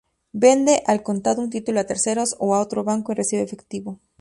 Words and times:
Vende 0.33 0.81
al 0.87 1.03
contado 1.03 1.43
un 1.43 1.51
título 1.51 1.79
a 1.79 1.83
terceros 1.83 2.35
o 2.39 2.55
a 2.55 2.59
otro 2.59 2.83
banco 2.83 3.11
y 3.11 3.15
recibe 3.17 3.43
efectivo. 3.43 3.99